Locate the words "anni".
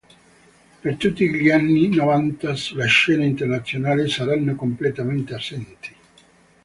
1.51-1.93